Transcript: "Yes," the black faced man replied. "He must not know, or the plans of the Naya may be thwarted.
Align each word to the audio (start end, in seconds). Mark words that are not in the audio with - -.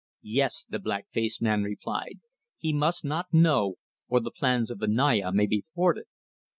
"Yes," 0.33 0.65
the 0.67 0.79
black 0.79 1.05
faced 1.11 1.43
man 1.43 1.61
replied. 1.61 2.21
"He 2.57 2.73
must 2.73 3.05
not 3.05 3.31
know, 3.31 3.75
or 4.07 4.19
the 4.19 4.31
plans 4.31 4.71
of 4.71 4.79
the 4.79 4.87
Naya 4.87 5.31
may 5.31 5.45
be 5.45 5.61
thwarted. 5.75 6.07